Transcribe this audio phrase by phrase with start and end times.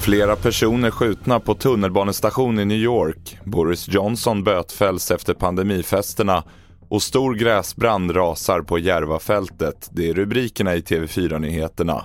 [0.00, 3.38] Flera personer skjutna på tunnelbanestation i New York.
[3.44, 6.44] Boris Johnson bötfälls efter pandemifesterna
[6.88, 9.88] och stor gräsbrand rasar på Järvafältet.
[9.92, 12.04] Det är rubrikerna i TV4-nyheterna.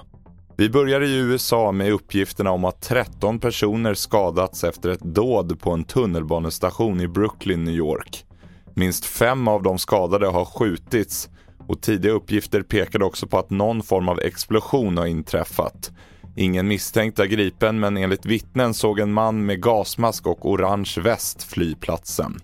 [0.58, 5.72] Vi börjar i USA med uppgifterna om att 13 personer skadats efter ett dåd på
[5.72, 8.26] en tunnelbanestation i Brooklyn, New York.
[8.74, 11.30] Minst fem av de skadade har skjutits
[11.68, 15.92] och tidiga uppgifter pekade också på att någon form av explosion har inträffat.
[16.36, 21.44] Ingen misstänkt är gripen men enligt vittnen såg en man med gasmask och orange väst
[21.44, 22.40] fly platsen.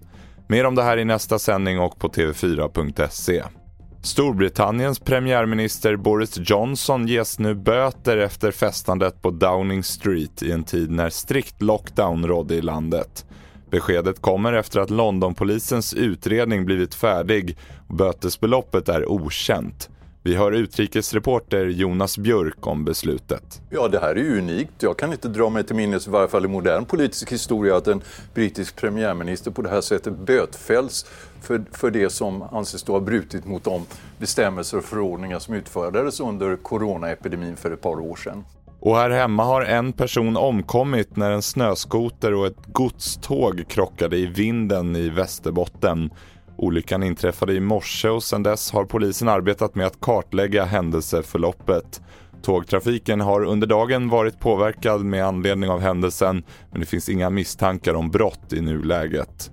[0.47, 3.43] Mer om det här i nästa sändning och på tv4.se.
[4.01, 10.91] Storbritanniens premiärminister Boris Johnson ges nu böter efter festandet på Downing Street i en tid
[10.91, 13.25] när strikt lockdown rådde i landet.
[13.69, 17.57] Beskedet kommer efter att Londonpolisens utredning blivit färdig
[17.87, 19.89] och bötesbeloppet är okänt.
[20.23, 23.61] Vi hör utrikesreporter Jonas Björk om beslutet.
[23.69, 24.73] Ja, det här är ju unikt.
[24.79, 27.87] Jag kan inte dra mig till minnes, i varje fall i modern politisk historia, att
[27.87, 28.01] en
[28.33, 31.05] brittisk premiärminister på det här sättet bötfälls
[31.41, 33.85] för, för det som anses då ha brutit mot de
[34.17, 38.43] bestämmelser och förordningar som utfärdades under coronaepidemin för ett par år sedan.
[38.79, 44.25] Och här hemma har en person omkommit när en snöskoter och ett godståg krockade i
[44.25, 46.09] vinden i Västerbotten.
[46.57, 52.01] Olyckan inträffade i morse och sedan dess har polisen arbetat med att kartlägga händelseförloppet.
[52.41, 57.93] Tågtrafiken har under dagen varit påverkad med anledning av händelsen men det finns inga misstankar
[57.93, 59.51] om brott i nuläget.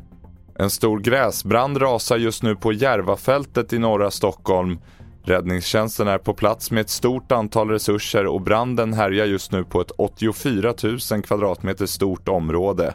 [0.59, 4.79] En stor gräsbrand rasar just nu på Järvafältet i norra Stockholm.
[5.27, 9.81] Räddningstjänsten är på plats med ett stort antal resurser och branden härjar just nu på
[9.81, 10.75] ett 84
[11.13, 12.95] 000 kvadratmeter stort område.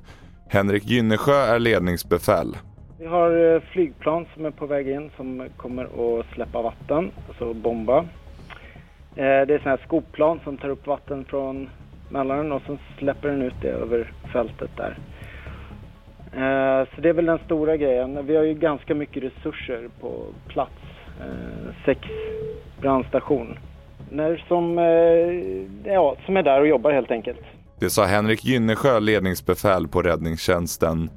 [0.49, 2.57] Henrik Gynnesjö är ledningsbefäl.
[2.99, 7.53] Vi har eh, flygplan som är på väg in som kommer att släppa vatten, alltså
[7.53, 7.97] bomba.
[7.99, 8.05] Eh,
[9.15, 11.69] det är sådana här skoplan som tar upp vatten från
[12.09, 14.97] Mälaren och sen släpper den ut det över fältet där.
[16.33, 18.25] Eh, så det är väl den stora grejen.
[18.25, 20.71] Vi har ju ganska mycket resurser på plats.
[21.19, 21.99] Eh, sex
[22.81, 23.57] brandstation.
[24.47, 27.39] Som, eh, ja, som är där och jobbar helt enkelt.
[27.79, 31.09] Det sa Henrik Gynnesjö, ledningsbefäl på räddningstjänsten.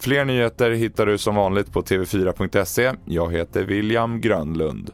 [0.00, 2.92] Fler nyheter hittar du som vanligt på tv4.se.
[3.04, 4.90] Jag heter William Grönlund.